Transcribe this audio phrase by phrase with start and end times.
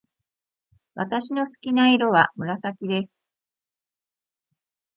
[0.95, 3.15] 私の好きな色は紫です。